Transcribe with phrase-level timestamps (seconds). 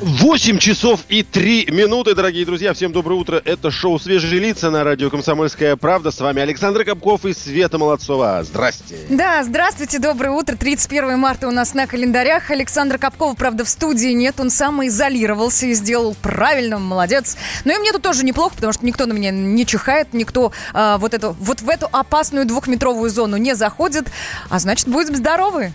[0.00, 2.72] 8 часов и 3 минуты, дорогие друзья.
[2.72, 3.42] Всем доброе утро.
[3.44, 6.12] Это шоу «Свежие лица» на радио «Комсомольская правда».
[6.12, 8.44] С вами Александр Капков и Света Молодцова.
[8.44, 8.96] Здрасте.
[9.08, 10.54] Да, здравствуйте, доброе утро.
[10.54, 12.52] 31 марта у нас на календарях.
[12.52, 14.38] Александр Капков, правда, в студии нет.
[14.38, 17.36] Он самоизолировался и сделал правильно, молодец.
[17.64, 20.98] Но и мне тут тоже неплохо, потому что никто на меня не чихает, никто а,
[20.98, 24.06] вот, эту, вот в эту опасную двухметровую зону не заходит.
[24.48, 25.72] А значит, будем здоровы.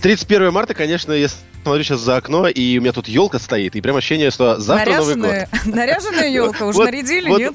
[0.00, 1.28] 31 марта, конечно, я
[1.68, 4.96] смотрю сейчас за окно, и у меня тут елка стоит, и прям ощущение, что завтра
[4.96, 5.34] Новый год.
[5.66, 7.54] Наряженная елка, уже нарядили, нет?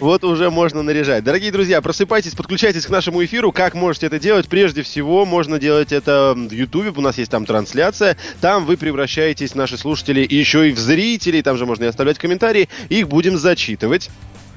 [0.00, 1.22] Вот уже можно наряжать.
[1.22, 3.52] Дорогие друзья, просыпайтесь, подключайтесь к нашему эфиру.
[3.52, 4.48] Как можете это делать?
[4.48, 6.90] Прежде всего, можно делать это в Ютубе.
[6.90, 8.16] У нас есть там трансляция.
[8.40, 11.40] Там вы превращаетесь, наши слушатели, еще и в зрителей.
[11.40, 12.68] Там же можно и оставлять комментарии.
[12.88, 14.10] Их будем зачитывать.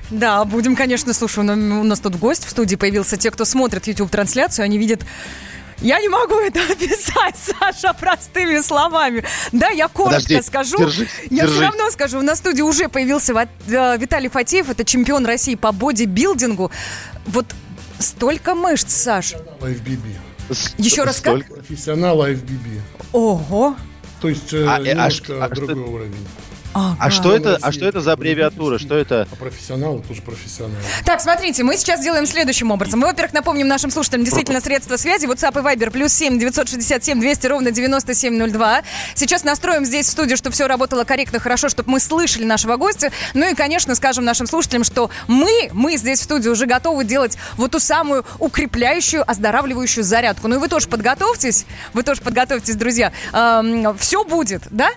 [0.10, 3.16] Да, будем, конечно, слушай, у нас тут гость в студии появился.
[3.16, 5.02] Те, кто смотрит YouTube-трансляцию, они видят
[5.82, 9.24] я не могу это описать, Саша, простыми словами.
[9.52, 10.78] Да, я коротко Подожди, скажу.
[10.78, 11.52] Держись, я держись.
[11.52, 12.22] все равно скажу.
[12.22, 16.72] На студии уже появился э, Виталий Фатеев, это чемпион России по бодибилдингу.
[17.26, 17.46] Вот
[18.00, 19.34] столько мышц, Саш.
[19.60, 20.16] FBB.
[20.78, 21.48] Еще раз как?
[21.48, 22.82] Профессионал FBB.
[23.12, 23.76] Ого.
[24.22, 26.28] То есть э, а, э, а немножко а, другой а, уровень.
[26.78, 27.58] А, а что это?
[27.62, 28.78] А что это за аббревиатура?
[28.78, 29.26] Что это?
[29.32, 30.76] А профессионалы тоже профессионалы.
[31.06, 33.00] Так, смотрите, мы сейчас делаем следующим образом.
[33.00, 35.26] Мы, во-первых, напомним нашим слушателям действительно средства связи.
[35.26, 38.82] WhatsApp и Viber плюс 7 967 200 ровно 9702.
[39.16, 43.10] Сейчас настроим здесь в студию, чтобы все работало корректно, хорошо, чтобы мы слышали нашего гостя.
[43.34, 47.38] Ну и, конечно, скажем нашим слушателям, что мы, мы здесь в студии уже готовы делать
[47.56, 50.50] вот ту самую укрепляющую, оздоравливающую зарядку.
[50.50, 51.66] Ну и вы тоже подготовьтесь.
[51.94, 53.14] Вы тоже подготовьтесь, друзья.
[53.32, 54.90] Эм, все будет, да?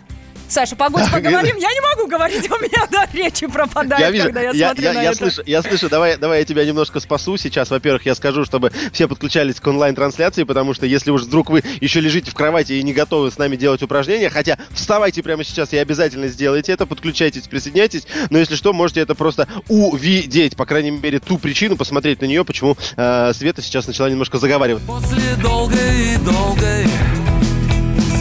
[0.49, 1.57] Саша, погодь, поговорим.
[1.57, 4.85] Я не могу говорить, у меня да, речи пропадает, я вижу, когда я, я смотрю
[4.85, 5.19] я, на я это.
[5.19, 7.71] Слышу, я слышу, давай, давай я тебя немножко спасу сейчас.
[7.71, 12.01] Во-первых, я скажу, чтобы все подключались к онлайн-трансляции, потому что если уж вдруг вы еще
[12.01, 15.77] лежите в кровати и не готовы с нами делать упражнения, хотя вставайте прямо сейчас и
[15.77, 21.19] обязательно сделайте это, подключайтесь, присоединяйтесь, но если что, можете это просто увидеть, по крайней мере,
[21.21, 24.83] ту причину, посмотреть на нее, почему э, Света сейчас начала немножко заговаривать.
[24.85, 26.87] После долгой, долгой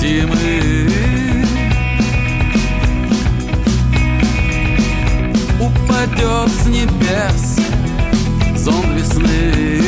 [0.01, 0.86] зимы
[6.07, 7.57] упадет с небес
[8.55, 9.81] зон весны.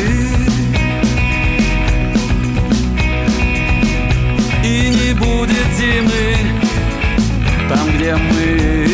[4.64, 6.38] И не будет зимы
[7.70, 8.86] там, где мы.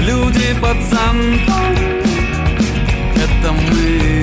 [0.00, 1.76] Люди под зонтом—
[3.16, 4.17] это мы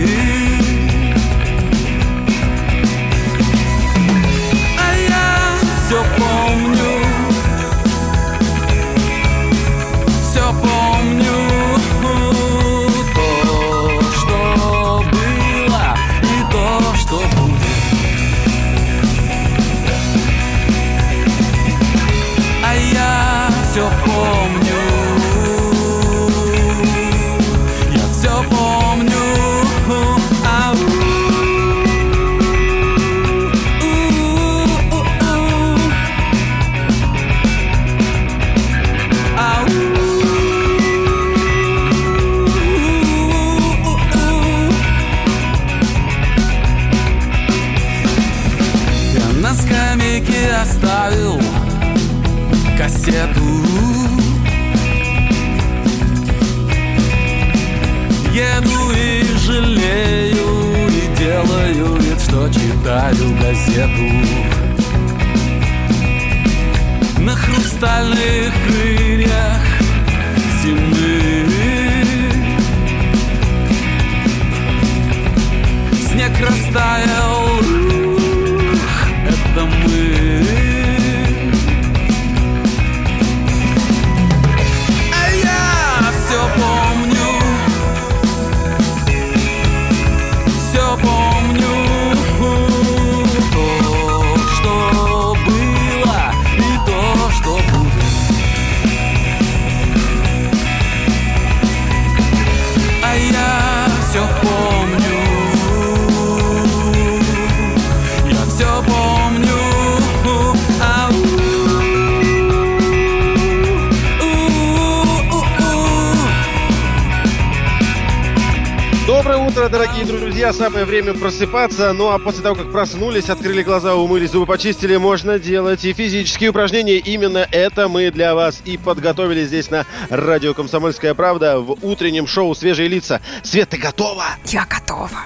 [120.58, 121.92] Самое время просыпаться.
[121.92, 126.52] Ну а после того, как проснулись, открыли глаза, умылись, зубы почистили, можно делать и физические
[126.52, 126.96] упражнения.
[126.98, 132.56] Именно это мы для вас и подготовили здесь на радио «Комсомольская правда» в утреннем шоу
[132.56, 133.20] «Свежие лица».
[133.44, 134.24] Свет, ты готова?
[134.46, 135.20] Я готова.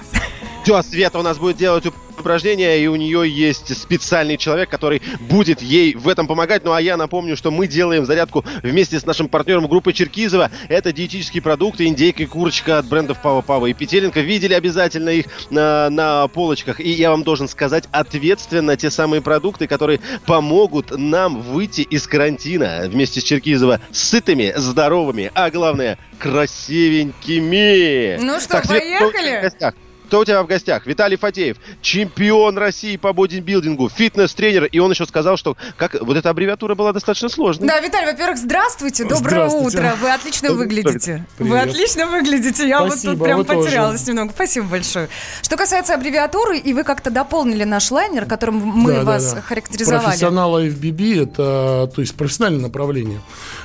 [0.62, 1.86] Все, Света у нас будет делать
[2.20, 6.64] упражнения, и у нее есть специальный человек, который будет ей в этом помогать.
[6.64, 10.50] Ну а я напомню, что мы делаем зарядку вместе с нашим партнером группы Черкизова.
[10.68, 14.20] Это диетические продукты, индейка и курочка от брендов Пава Пава и Петеленко.
[14.20, 16.80] Видели обязательно их на, на полочках.
[16.80, 22.82] И я вам должен сказать ответственно те самые продукты, которые помогут нам выйти из карантина
[22.86, 28.18] вместе с Черкизова сытыми, здоровыми, а главное, красивенькими.
[28.20, 29.48] Ну что, так, поехали?
[29.48, 29.74] Свет,
[30.10, 30.86] кто у тебя в гостях?
[30.86, 34.64] Виталий Фатеев, чемпион России по бодибилдингу, фитнес-тренер.
[34.64, 37.68] И он еще сказал, что как вот эта аббревиатура была достаточно сложной.
[37.68, 39.78] Да, Виталий, во-первых, здравствуйте, доброе здравствуйте.
[39.78, 39.94] утро.
[40.02, 41.24] Вы отлично выглядите.
[41.38, 41.52] Привет.
[41.52, 42.66] Вы отлично выглядите.
[42.66, 44.10] Я Спасибо, вот тут прям потерялась тоже.
[44.10, 44.32] немного.
[44.32, 45.08] Спасибо большое.
[45.42, 49.42] Что касается аббревиатуры, и вы как-то дополнили наш лайнер, которым мы да, вас да, да.
[49.42, 50.06] характеризовали.
[50.06, 53.20] Профессионал FBB это то есть профессиональное направление.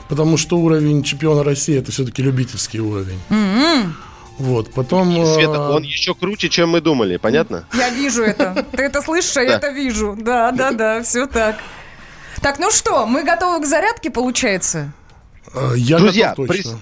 [0.09, 3.19] Потому что уровень чемпиона России это все-таки любительский уровень.
[3.31, 3.85] Mm-hmm.
[4.37, 5.25] Вот, потом...
[5.25, 7.65] Света, он еще круче, чем мы думали, понятно?
[7.73, 8.65] Я вижу это.
[8.71, 10.15] Ты это слышишь, а я это вижу.
[10.19, 11.57] Да, да, да, все так.
[12.41, 14.91] Так, ну что, мы готовы к зарядке, получается?
[15.53, 16.71] А, я Друзья, готов точно.
[16.71, 16.79] При...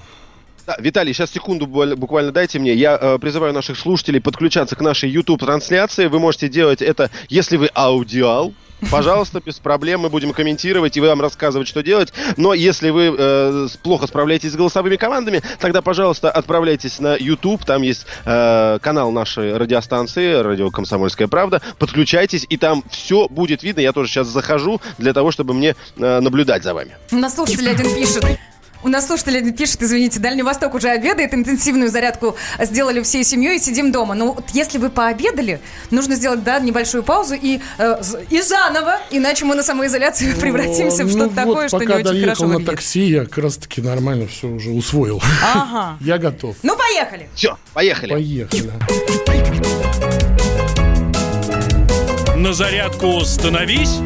[0.65, 2.73] Да, Виталий, сейчас секунду буквально дайте мне.
[2.73, 6.07] Я э, призываю наших слушателей подключаться к нашей YouTube-трансляции.
[6.07, 8.53] Вы можете делать это, если вы аудиал,
[8.91, 12.13] Пожалуйста, без проблем, мы будем комментировать и вам рассказывать, что делать.
[12.37, 17.81] Но если вы э, плохо справляетесь с голосовыми командами, тогда, пожалуйста, отправляйтесь на YouTube, там
[17.81, 23.81] есть э, канал нашей радиостанции, радио «Комсомольская правда», подключайтесь, и там все будет видно.
[23.81, 26.97] Я тоже сейчас захожу для того, чтобы мне э, наблюдать за вами.
[27.11, 28.23] У нас один пишет.
[28.83, 33.59] У нас слушатель пишет, извините, Дальний Восток уже обедает, интенсивную зарядку сделали всей семьей и
[33.59, 34.13] сидим дома.
[34.13, 39.45] Ну, вот если вы пообедали, нужно сделать, да, небольшую паузу и, э, и заново, иначе
[39.45, 43.05] мы на самоизоляцию превратимся в что-то ну, такое, вот, что не очень хорошо на такси,
[43.05, 45.21] я как раз-таки нормально все уже усвоил.
[45.41, 45.97] Ага.
[46.01, 46.55] Я готов.
[46.63, 47.29] Ну, поехали.
[47.35, 48.11] Все, поехали.
[48.11, 48.71] Поехали.
[52.35, 53.99] На зарядку становись.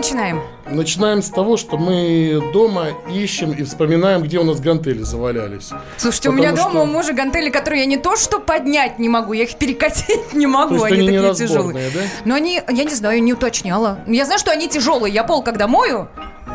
[0.00, 0.40] Начинаем?
[0.64, 5.68] Начинаем с того, что мы дома ищем и вспоминаем, где у нас гантели завалялись.
[5.98, 6.82] Слушайте, Потому у меня дома что...
[6.84, 10.46] у мужа гантели, которые я не то что поднять не могу, я их перекатить не
[10.46, 11.90] могу, то они, они такие тяжелые.
[11.90, 12.00] Да?
[12.24, 13.98] Но они, я не знаю, не уточняла.
[14.06, 15.12] Я знаю, что они тяжелые.
[15.12, 16.08] Я пол когда мою,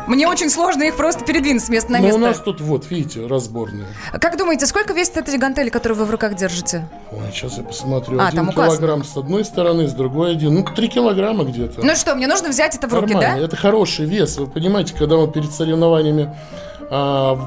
[0.06, 2.18] мне очень сложно их просто передвинуть с места на место.
[2.18, 3.86] Но у нас тут вот, видите, разборные.
[4.20, 6.88] Как думаете, сколько весят эти гантели, которые вы в руках держите?
[7.10, 8.18] Ой, сейчас я посмотрю.
[8.20, 10.54] А, один килограмм с одной стороны, с другой один.
[10.54, 11.84] Ну, три килограмма где-то.
[11.84, 13.14] Ну что, мне нужно взять это в Нормально.
[13.14, 13.44] руки, да?
[13.44, 14.36] Это хороший вес.
[14.38, 16.34] Вы понимаете, когда мы перед соревнованиями
[16.90, 17.38] а,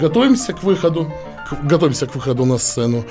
[0.00, 1.12] готовимся к выходу,
[1.48, 3.04] к, готовимся к выходу на сцену,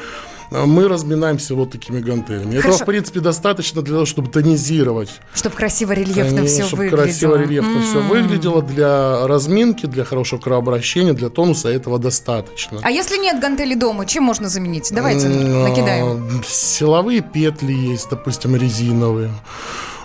[0.51, 2.57] мы разминаемся вот такими гантелями.
[2.57, 2.67] Хорошо.
[2.67, 5.09] Этого, в принципе, достаточно для того, чтобы тонизировать.
[5.33, 7.03] Чтобы красиво рельефно все чтобы выглядело.
[7.03, 7.89] красиво рельефно mm-hmm.
[7.89, 8.61] все выглядело.
[8.61, 12.79] Для разминки, для хорошего кровообращения, для тонуса этого достаточно.
[12.83, 14.89] А если нет гантели дома, чем можно заменить?
[14.91, 15.69] Давайте mm-hmm.
[15.69, 16.43] накидаем.
[16.45, 19.31] Силовые петли есть, допустим, резиновые.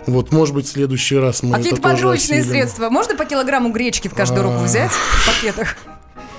[0.07, 2.89] Вот, может быть, в следующий раз мы Какие-то подручные средства.
[2.89, 5.77] Можно по килограмму гречки в каждую руку взять в пакетах?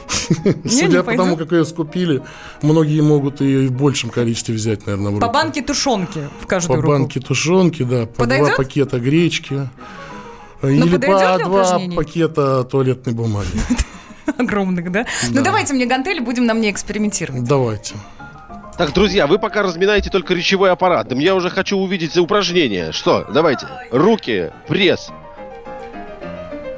[0.66, 2.22] Судя по тому, как ее скупили,
[2.62, 5.26] многие могут ее и в большем количестве взять, наверное, в руки.
[5.26, 6.88] По банке тушенки в каждую руку.
[6.88, 8.06] По банке тушенки, да.
[8.06, 9.70] По два пакета гречки.
[10.62, 13.48] Ну, Или по два пакета туалетной бумаги.
[14.38, 15.06] Огромных, да?
[15.30, 17.44] Ну, давайте мне гантели, будем на мне экспериментировать.
[17.44, 17.96] Давайте.
[18.78, 21.12] Так, друзья, вы пока разминаете только речевой аппарат.
[21.12, 22.92] Я уже хочу увидеть упражнение.
[22.92, 23.26] Что?
[23.34, 23.68] Давайте.
[23.92, 25.10] Руки, пресс,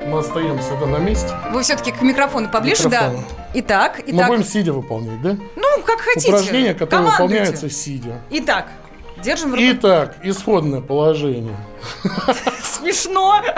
[0.09, 1.29] мы остаемся да, на месте.
[1.51, 3.17] Вы все-таки к микрофону поближе, микрофону.
[3.19, 3.49] да?
[3.53, 4.13] Итак, итак.
[4.13, 5.37] Мы будем сидя выполнять, да?
[5.55, 6.29] Ну, как хотите.
[6.29, 7.23] Упражнение, которое Командуйте.
[7.23, 8.21] выполняется сидя.
[8.31, 8.67] Итак,
[9.23, 9.63] держим руку.
[9.63, 11.55] Итак, исходное положение.
[12.63, 13.41] Смешно.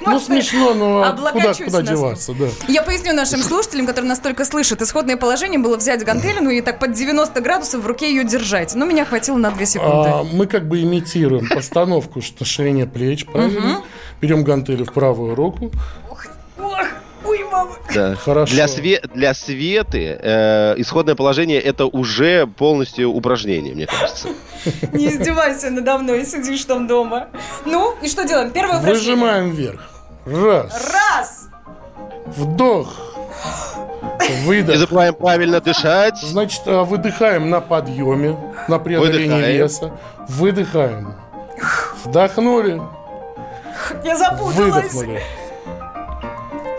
[0.00, 2.46] Ну, смешно, но куда, куда деваться, да.
[2.66, 4.80] Я поясню нашим слушателям, которые нас только слышат.
[4.80, 8.74] Исходное положение было взять гантелину и так под 90 градусов в руке ее держать.
[8.74, 10.08] Но меня хватило на 2 секунды.
[10.08, 13.82] А, мы как бы имитируем постановку на ширине плеч, правильно?
[14.20, 15.70] Берем гантели в правую руку.
[17.94, 18.14] Да.
[18.16, 18.52] Хорошо.
[18.52, 24.28] Для, све для Светы э, исходное положение это уже полностью упражнение, мне кажется.
[24.92, 27.28] Не издевайся надо мной, сидишь там дома.
[27.64, 28.50] Ну, и что делаем?
[28.50, 29.14] Первое упражнение.
[29.16, 29.90] Выжимаем вверх.
[30.26, 30.92] Раз.
[30.92, 31.48] Раз.
[32.26, 32.94] Вдох.
[34.44, 34.74] Выдох.
[34.74, 36.18] Не забываем правильно дышать.
[36.20, 38.36] Значит, э, выдыхаем на подъеме,
[38.68, 39.56] на преодолении Выдыхаем.
[39.56, 39.92] веса.
[40.28, 41.14] Выдыхаем.
[42.04, 42.80] Вдохнули.
[44.04, 44.92] Я запуталась.
[44.92, 45.22] Выдохнули.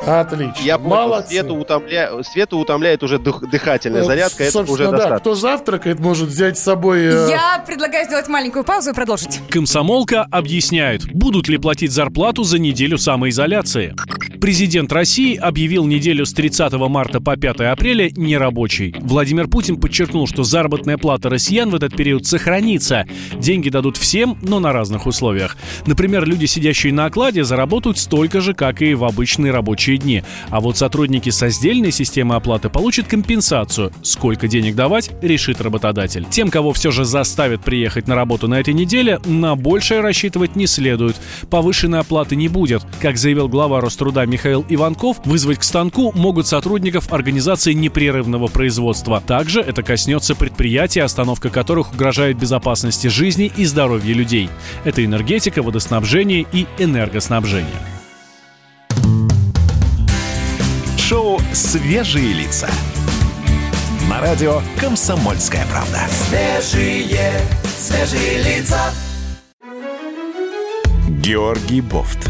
[0.07, 0.55] Отлично.
[0.63, 1.29] Я Молодцы.
[1.29, 2.23] Свету, утомля...
[2.23, 5.19] Свету утомляет уже дых- дыхательная Вот, зарядка, это уже да, достаточно.
[5.19, 7.01] кто завтракает, может взять с собой...
[7.01, 9.39] э, Я предлагаю сделать маленькую паузу и продолжить.
[9.49, 13.93] Комсомолка объясняет, будут ли платить зарплату за неделю самоизоляции.
[14.41, 18.95] Президент России объявил неделю с 30 марта по 5 апреля нерабочей.
[19.01, 23.05] Владимир Путин подчеркнул, что заработная плата россиян в этот период сохранится.
[23.37, 25.57] Деньги дадут всем, но на разных условиях.
[25.85, 30.23] Например, люди, сидящие на окладе, заработают столько же, как и в обычные рабочие дни.
[30.49, 33.91] А вот сотрудники со сдельной системы оплаты получат компенсацию.
[34.03, 36.25] Сколько денег давать, решит работодатель.
[36.29, 40.65] Тем, кого все же заставят приехать на работу на этой неделе, на большее рассчитывать не
[40.65, 41.17] следует.
[41.49, 42.83] Повышенной оплаты не будет.
[43.01, 49.21] Как заявил глава Роструда Михаил Иванков, вызвать к станку могут сотрудников организации непрерывного производства.
[49.25, 54.49] Также это коснется предприятий, остановка которых угрожает безопасности жизни и здоровья людей.
[54.85, 57.67] Это энергетика, водоснабжение и энергоснабжение.
[60.97, 62.69] Шоу «Свежие лица».
[64.07, 66.01] На радио «Комсомольская правда».
[66.07, 68.93] Свежие, свежие лица.
[71.07, 72.29] Георгий Бофт.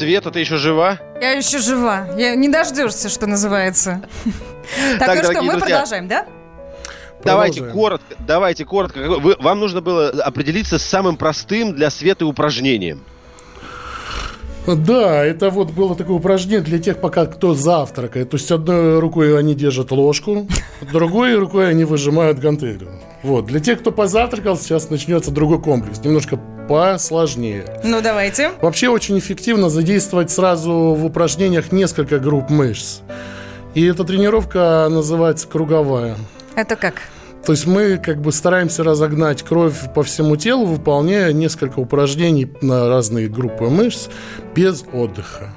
[0.00, 0.98] Света, ты еще жива?
[1.20, 2.06] Я еще жива.
[2.16, 4.00] Я не дождешься, что называется.
[5.00, 6.26] Так, ну что, мы продолжаем, да?
[7.24, 9.00] Давайте коротко, давайте коротко.
[9.00, 13.02] Вы- вам нужно было определиться с самым простым для Светы упражнением.
[14.66, 18.30] Да, это вот было такое упражнение для тех, пока кто завтракает.
[18.30, 20.46] То есть одной рукой они держат ложку,
[20.92, 22.92] другой рукой они выжимают гантелью.
[23.22, 23.46] Вот.
[23.46, 25.98] Для тех, кто позавтракал, сейчас начнется другой комплекс.
[26.02, 26.38] Немножко
[26.70, 27.64] посложнее.
[27.82, 28.52] Ну, давайте.
[28.60, 33.00] Вообще очень эффективно задействовать сразу в упражнениях несколько групп мышц.
[33.74, 36.16] И эта тренировка называется круговая.
[36.54, 37.02] Это как?
[37.44, 42.88] То есть мы как бы стараемся разогнать кровь по всему телу, выполняя несколько упражнений на
[42.88, 44.08] разные группы мышц
[44.54, 45.48] без отдыха.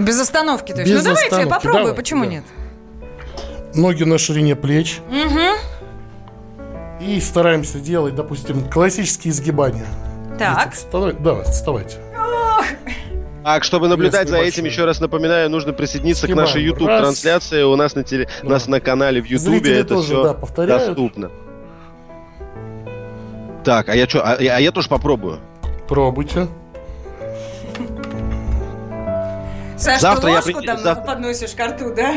[0.00, 0.90] Без остановки, то есть.
[0.90, 2.30] Без ну, давайте, я остановки, попробую, давай, почему да.
[2.30, 2.44] нет?
[3.74, 4.98] Ноги на ширине плеч.
[7.00, 9.86] И стараемся делать, допустим, классические изгибания.
[10.38, 10.74] Так.
[10.74, 11.96] Вставай- да, вставайте.
[13.44, 16.46] Так, чтобы наблюдать за этим, еще раз напоминаю, нужно присоединиться к Сгибаем.
[16.48, 17.00] нашей YouTube Раз.
[17.02, 17.62] трансляции.
[17.62, 18.28] У нас на, теле...
[18.42, 20.86] у нас на канале в YouTube Зрители это тоже, все да, повторяют.
[20.86, 21.30] доступно.
[23.64, 24.22] Так, а я что?
[24.24, 25.38] А, я- а я тоже попробую.
[25.88, 26.48] Пробуйте.
[29.78, 32.14] Саш, Завтра ты я ложку при- там завтра- подносишь к рту, да?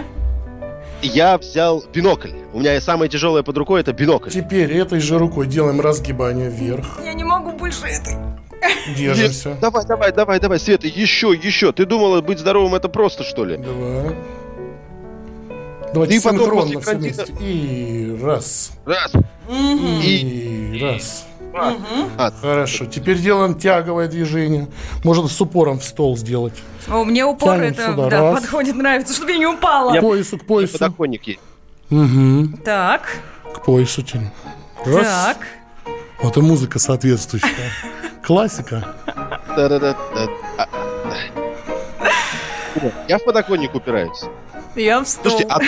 [1.02, 2.32] Я взял бинокль.
[2.54, 4.30] У меня самое тяжелое под рукой это бинокль.
[4.32, 7.00] Теперь этой же рукой делаем разгибание вверх.
[7.04, 7.24] Я не
[7.70, 8.16] больше этой.
[8.96, 9.58] Держимся.
[9.62, 11.72] Давай, давай, давай, давай, Света, еще, еще.
[11.72, 13.58] Ты думала, быть здоровым это просто, что ли?
[13.58, 14.14] Два.
[15.94, 17.34] Давайте И потом синхронно все вместе.
[17.40, 18.72] И раз.
[18.86, 19.12] Раз.
[19.50, 20.74] И...
[20.76, 21.26] И раз.
[21.54, 22.86] А, Хорошо.
[22.86, 24.68] Теперь делаем тяговое движение.
[25.04, 26.54] Можно с упором в стол сделать.
[26.88, 28.42] О, мне упор Тянем это сюда, да, раз.
[28.42, 29.96] подходит, нравится, чтобы я не упала.
[29.96, 30.74] К поясу, к поясу.
[30.74, 31.40] подоконник есть.
[31.90, 32.58] Мгм.
[32.64, 33.18] Так,
[33.52, 34.30] К поясу тянем.
[34.86, 35.08] Раз.
[35.08, 35.38] так.
[36.22, 37.72] Вот и музыка соответствующая.
[38.24, 38.96] Классика.
[43.08, 44.24] Я в подоконник упираюсь.
[44.76, 45.32] Я в стол.
[45.32, 45.60] Слушайте, а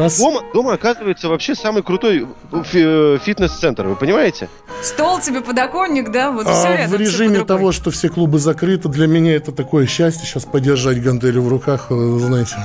[0.00, 0.16] Раз.
[0.18, 2.28] дома, дома оказывается вообще самый крутой
[2.64, 4.48] фи- фитнес-центр, вы понимаете?
[4.80, 6.30] Стол тебе, подоконник, да?
[6.30, 6.96] Вот А все рядом.
[6.96, 7.48] в режиме рукой.
[7.48, 11.86] того, что все клубы закрыты, для меня это такое счастье сейчас подержать гантели в руках,
[11.90, 12.56] э, знаете.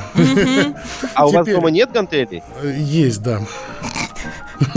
[1.16, 2.44] А у вас дома нет гантелей?
[2.62, 3.42] Э, Есть, да.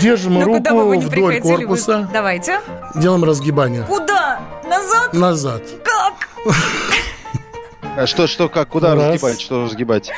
[0.00, 0.98] Держим Ну, руку вдоль
[1.40, 2.60] вы- корпуса, Давайте.
[2.94, 3.82] делаем разгибание.
[3.82, 4.40] Куда?
[4.68, 5.12] Назад?
[5.12, 5.62] Назад.
[5.84, 6.28] Как?
[7.94, 9.04] А что, что, как, куда Раз.
[9.04, 10.10] разгибать, что разгибать?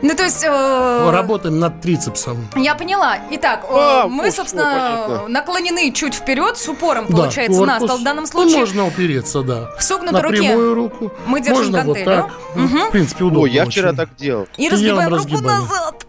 [0.00, 0.42] Ну, то есть...
[0.42, 2.48] э, Работаем над трицепсом.
[2.56, 3.18] Я поняла.
[3.32, 5.28] Итак, э, А, мы, собственно, понятно.
[5.28, 7.86] наклонены чуть вперед, с упором, Да, получается, на корпус.
[7.90, 8.60] стол в данном Ну, случае.
[8.60, 9.68] можно упереться, да.
[9.78, 10.38] В согнутой На руке.
[10.38, 11.12] прямую руку.
[11.26, 12.16] Мы держим Можно вот гантелю.
[12.16, 12.30] так.
[12.56, 13.40] Ну, В принципе, удобно.
[13.42, 13.96] Ой, я вчера очень.
[13.98, 14.48] так делал.
[14.56, 16.06] И разгибаем руку назад.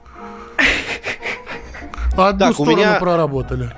[2.18, 3.70] А Одну Так, у сторону меня- проработали.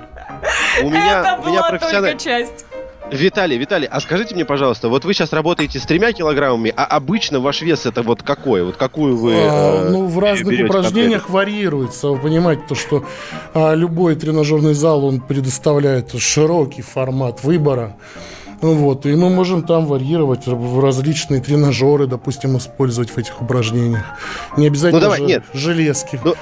[0.82, 2.66] У меня, Это у меня была профессиональ- только часть.
[3.10, 7.38] Виталий, Виталий, а скажите мне, пожалуйста, вот вы сейчас работаете с тремя килограммами, а обычно
[7.38, 8.64] ваш вес это вот какой?
[8.64, 12.08] Вот какую вы А, э, ну, в разных упражнениях варьируется.
[12.08, 13.04] Вы понимаете, то, что
[13.52, 17.94] а, любой тренажерный зал, он предоставляет широкий формат выбора.
[18.62, 24.04] Вот, и мы можем там варьировать в различные тренажеры, допустим, использовать в этих упражнениях.
[24.56, 25.44] Не обязательно Ну, давай, же нет.
[25.52, 26.18] железки.
[26.24, 26.34] Ну,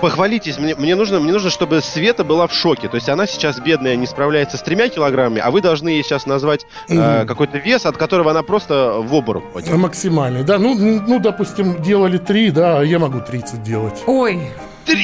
[0.00, 2.88] Похвалитесь, мне, мне, нужно, мне нужно, чтобы Света была в шоке.
[2.88, 6.26] То есть она сейчас, бедная, не справляется с тремя килограммами, а вы должны ей сейчас
[6.26, 9.76] назвать э, какой-то вес, от которого она просто в обморок пойдет.
[9.76, 10.58] Максимальный, да.
[10.58, 14.02] Ну, ну, допустим, делали 3, да, а я могу 30 делать.
[14.06, 14.50] Ой,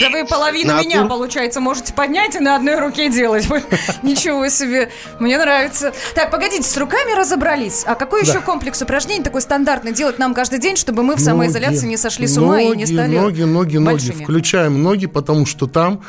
[0.01, 3.47] да вы половину На меня, получается, можете поднять и на одной руке делать.
[4.03, 5.93] Ничего себе, мне нравится.
[6.15, 7.85] Так, погодите, с руками разобрались.
[7.87, 11.87] А какой еще комплекс упражнений такой стандартный делать нам каждый день, чтобы мы в самоизоляции
[11.87, 14.11] не сошли с ума и не стали Ноги, ноги, ноги.
[14.11, 16.03] Включаем ноги, потому что там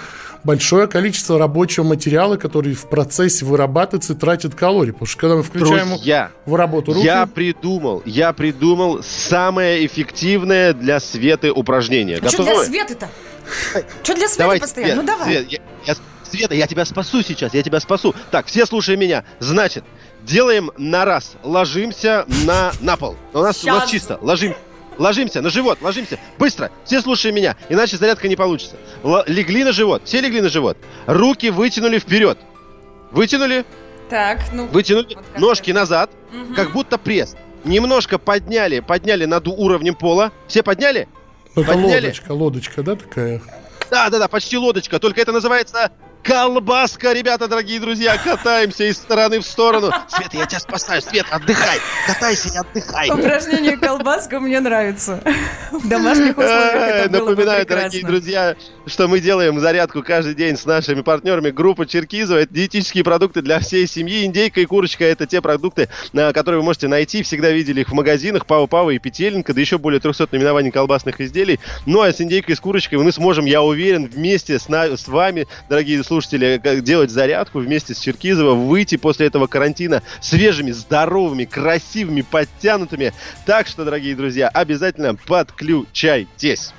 [0.45, 4.91] большое количество рабочего материала, который в процессе вырабатывается и тратит калории.
[4.91, 7.05] Потому что когда мы включаем Друзья, в работу руки...
[7.05, 12.19] я придумал, я придумал самое эффективное для Светы упражнение.
[12.21, 12.65] А что для Готовы?
[12.65, 13.09] Светы-то?
[14.03, 14.93] Что для Светы Давайте, постоянно?
[14.93, 15.25] Свет, Ну давай.
[15.27, 15.95] Свет, я- я-
[16.29, 18.13] Света, я тебя спасу сейчас, я тебя спасу.
[18.31, 19.23] Так, все слушай меня.
[19.39, 19.83] Значит,
[20.23, 21.33] делаем на раз.
[21.43, 23.15] Ложимся на, на пол.
[23.33, 24.17] У нас, у нас чисто.
[24.21, 24.55] Ложим,
[24.97, 26.19] ложимся на живот, ложимся.
[26.39, 26.71] Быстро.
[26.83, 28.75] Все слушай меня, иначе зарядка не получится.
[29.03, 30.01] Л- легли на живот.
[30.05, 30.77] Все легли на живот.
[31.05, 32.37] Руки вытянули вперед.
[33.11, 33.63] Вытянули,
[34.09, 34.65] Так, ну...
[34.67, 35.15] вытянули.
[35.15, 36.09] Вот Ножки назад,
[36.55, 37.35] как будто пресс.
[37.63, 40.31] Немножко подняли, подняли над уровнем пола.
[40.47, 41.07] Все подняли?
[41.55, 42.05] Это подняли?
[42.05, 43.41] лодочка, лодочка, да, такая?
[43.89, 45.91] Да, да, да, почти лодочка, только это называется
[46.25, 48.17] колбаска, ребята, дорогие друзья.
[48.17, 49.91] Катаемся из стороны в сторону.
[50.07, 51.77] Света, я тебя спасаю, Свет, отдыхай.
[52.07, 53.11] Катайся и отдыхай.
[53.11, 55.21] Упражнение колбаска мне нравится.
[55.71, 58.55] В домашних условиях это было бы Напоминаю, дорогие друзья,
[58.87, 61.51] что мы делаем зарядку каждый день с нашими партнерами.
[61.51, 62.39] Группа Черкизова.
[62.39, 64.25] Это диетические продукты для всей семьи.
[64.25, 67.21] Индейка и курочка– это те продукты, а, которые вы можете найти.
[67.21, 68.47] Всегда видели их в магазинах.
[68.47, 69.53] Пава-Пава и Петелинка.
[69.53, 71.59] Да еще более 300 наименований колбасных изделий.
[71.85, 75.07] Ну а с индейкой и с курочкой мы сможем, я уверен, вместе с, на- с
[75.07, 81.45] вами, дорогие слушатели, как делать зарядку вместе с Черкизова, выйти после этого карантина свежими, здоровыми,
[81.45, 83.13] красивыми, подтянутыми.
[83.45, 86.73] Так что, дорогие друзья, обязательно подключайтесь.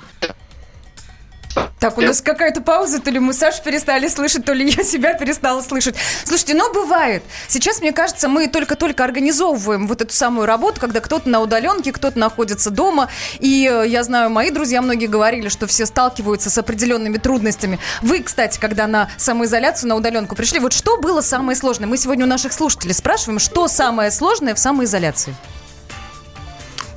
[1.78, 5.14] Так, у нас какая-то пауза, то ли мы Сашу перестали слышать, то ли я себя
[5.14, 5.94] перестала слышать.
[6.24, 7.22] Слушайте, ну бывает.
[7.48, 12.18] Сейчас, мне кажется, мы только-только организовываем вот эту самую работу, когда кто-то на удаленке, кто-то
[12.18, 13.08] находится дома.
[13.40, 17.78] И э, я знаю, мои друзья многие говорили, что все сталкиваются с определенными трудностями.
[18.02, 21.86] Вы, кстати, когда на самоизоляцию, на удаленку пришли, вот что было самое сложное?
[21.86, 25.34] Мы сегодня у наших слушателей спрашиваем, что самое сложное в самоизоляции?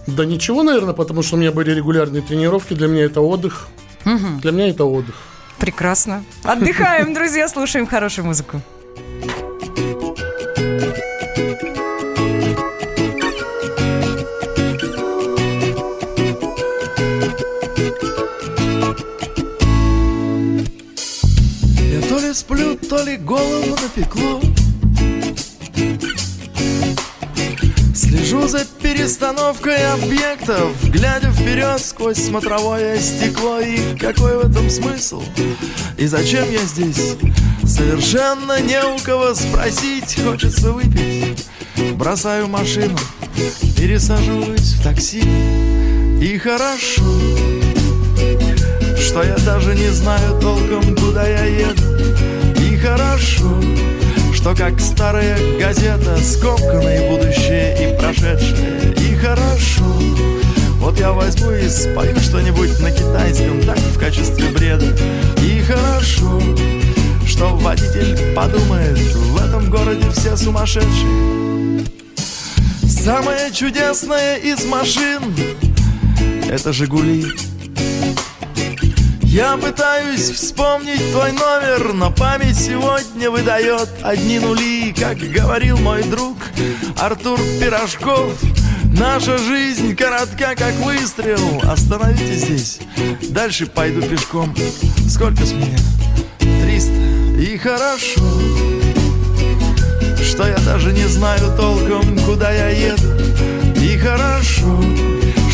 [0.07, 2.73] Да ничего, наверное, потому что у меня были регулярные тренировки.
[2.73, 3.67] Для меня это отдых.
[4.05, 5.15] Для меня это отдых.
[5.59, 6.23] Прекрасно.
[6.43, 8.61] Отдыхаем, друзья, слушаем хорошую музыку.
[21.91, 24.41] Я то ли сплю, то ли голову напекло
[27.93, 33.59] Слежу за перестановкой объектов Глядя вперед сквозь смотровое стекло.
[33.59, 35.23] И какой в этом смысл?
[35.97, 37.15] И зачем я здесь?
[37.65, 40.19] Совершенно не у кого спросить.
[40.23, 41.45] Хочется выпить.
[41.93, 42.97] Бросаю машину
[43.77, 45.23] Пересаживаюсь в такси.
[46.21, 47.03] И хорошо
[48.97, 51.83] что я даже не знаю толком, куда я еду.
[52.61, 53.49] И хорошо,
[54.39, 58.93] что как старая газета Скомканное будущее и прошедшее.
[58.93, 59.83] И хорошо,
[60.77, 64.95] вот я возьму и спою что-нибудь на китайском Так в качестве бреда.
[65.43, 66.41] И хорошо,
[67.27, 71.85] что водитель подумает В этом городе все сумасшедшие.
[72.87, 75.35] Самое чудесное из машин
[76.49, 77.25] Это «Жигули»
[79.31, 86.35] Я пытаюсь вспомнить твой номер, но память сегодня выдает одни нули, как говорил мой друг
[86.97, 88.33] Артур Пирожков.
[88.97, 91.61] Наша жизнь коротка, как выстрел.
[91.61, 92.79] Остановитесь здесь,
[93.29, 94.55] дальше пойду пешком.
[95.07, 95.77] Сколько с меня?
[96.39, 96.91] Триста.
[97.39, 98.23] И хорошо,
[100.23, 103.07] что я даже не знаю толком, куда я еду.
[103.79, 104.83] И хорошо,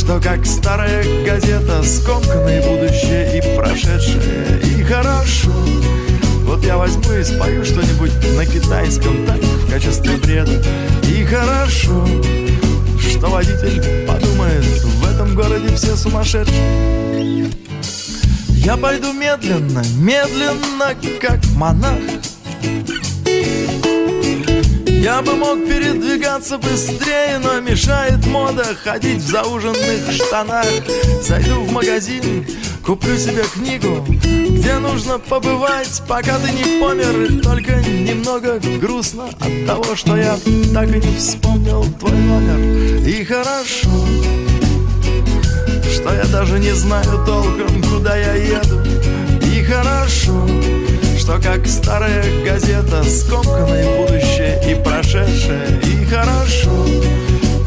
[0.06, 5.52] что как старая газета Скомканное будущее и прошедшее И хорошо.
[6.44, 10.62] Вот я возьму и спою что-нибудь на китайском Так в качестве бреда.
[11.10, 12.06] И хорошо
[13.00, 17.50] Что водитель подумает В этом городе все сумасшедшие.
[18.50, 22.00] Я пойду медленно, медленно, как монах
[25.06, 30.65] я бы мог передвигаться быстрее, но мешает мода ходить в зауженных штанах.
[31.22, 32.44] Зайду в магазин,
[32.84, 37.39] Куплю себе книгу, где нужно побывать, пока ты не помер.
[37.44, 40.39] Только немного грустно от того, что я
[40.74, 43.08] так и не вспомнил твой номер.
[43.08, 43.91] И хорошо,
[45.94, 48.82] что я даже не знаю толком, куда я еду.
[49.54, 50.48] И хорошо,
[51.26, 56.70] что как старая газета Скомканное будущее и прошедшее И хорошо.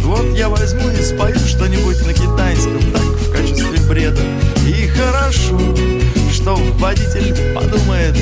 [0.05, 4.23] Вот я возьму и спою что-нибудь на китайском Так в качестве бреда.
[4.65, 5.59] И хорошо,
[6.33, 8.17] что водитель подумает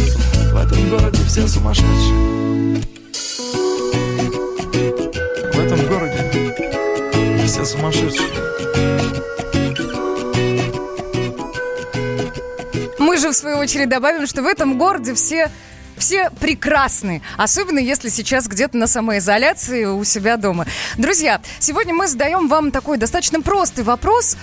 [0.53, 2.81] В этом городе все сумасшедшие.
[5.53, 6.55] В этом городе
[7.47, 8.66] все сумасшедшие
[13.67, 15.51] очередь, добавим, что в этом городе все
[15.97, 20.67] все прекрасны, особенно если сейчас где-то на самоизоляции у себя дома.
[20.99, 24.37] Друзья, сегодня мы задаем вам такой достаточно простый вопрос.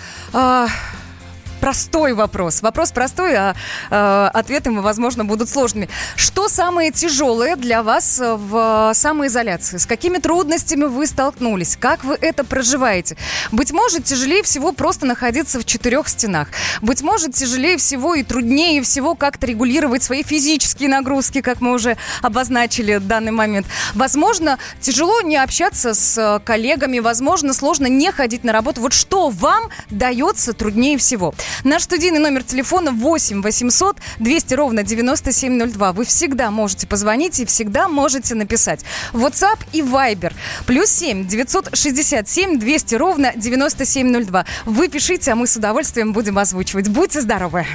[1.64, 2.62] Э- простой вопрос.
[2.62, 3.56] Вопрос простой, а
[3.90, 5.88] э, ответы, возможно, будут сложными.
[6.16, 9.78] Что самое тяжелое для вас в самоизоляции?
[9.78, 11.78] С какими трудностями вы столкнулись?
[11.80, 13.16] Как вы это проживаете?
[13.52, 16.50] Быть может, тяжелее всего просто находиться в четырех стенах.
[16.82, 21.98] Быть может, тяжелее всего и труднее всего как-то регулировать свои физические нагрузки, как мы уже
[22.22, 23.68] обозначили в данный момент.
[23.94, 28.82] Возможно, тяжело не общаться с коллегами, возможно, сложно не ходить на работу.
[28.82, 31.34] Вот что вам дается труднее всего?
[31.64, 35.94] Наш студийный номер телефона 8 800 200 ровно 9702.
[35.94, 38.82] Вы всегда можете позвонить и всегда можете написать.
[39.14, 40.34] WhatsApp и Viber.
[40.66, 44.46] Плюс 7 967 200 ровно 9702.
[44.66, 46.88] Вы пишите, а мы с удовольствием будем озвучивать.
[46.90, 47.66] Будьте здоровы!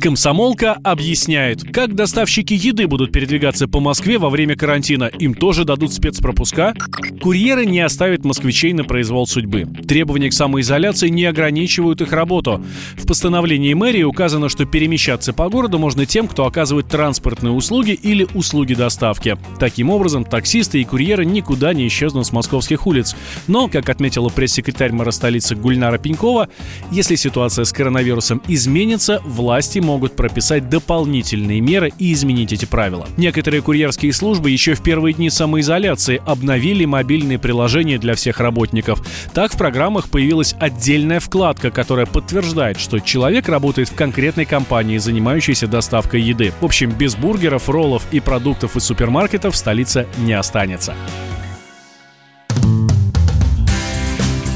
[0.00, 5.10] Комсомолка объясняет, как доставщики еды будут передвигаться по Москве во время карантина.
[5.18, 6.72] Им тоже дадут спецпропуска.
[7.20, 9.66] Курьеры не оставят москвичей на произвол судьбы.
[9.86, 12.64] Требования к самоизоляции не ограничивают их работу.
[12.96, 18.26] В постановлении мэрии указано, что перемещаться по городу можно тем, кто оказывает транспортные услуги или
[18.32, 19.36] услуги доставки.
[19.58, 23.14] Таким образом, таксисты и курьеры никуда не исчезнут с московских улиц.
[23.48, 26.48] Но, как отметила пресс-секретарь мэра столицы Гульнара Пенькова,
[26.90, 33.06] если ситуация с коронавирусом изменится, власти власти могут прописать дополнительные меры и изменить эти правила.
[33.16, 39.02] Некоторые курьерские службы еще в первые дни самоизоляции обновили мобильные приложения для всех работников.
[39.32, 45.66] Так в программах появилась отдельная вкладка, которая подтверждает, что человек работает в конкретной компании, занимающейся
[45.66, 46.52] доставкой еды.
[46.60, 50.94] В общем, без бургеров, роллов и продуктов из супермаркетов столица не останется.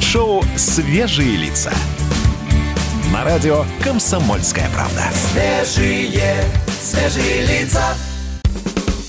[0.00, 1.72] Шоу «Свежие лица»
[3.18, 5.10] на радио «Комсомольская правда».
[5.12, 6.44] Свежие,
[6.80, 7.96] свежие лица.